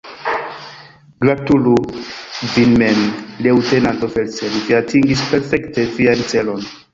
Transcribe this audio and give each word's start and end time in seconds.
Gratulu 1.25 1.73
vin 2.53 2.73
mem, 2.83 3.03
leŭtenanto 3.49 4.11
Felsen, 4.15 4.57
vi 4.65 4.79
atingis 4.79 5.23
perfekte 5.35 5.87
vian 6.01 6.27
celon! 6.35 6.67